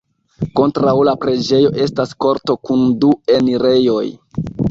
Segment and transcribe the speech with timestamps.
[0.59, 4.03] Kontraŭ la preĝejo estas korto kun du enirejoj.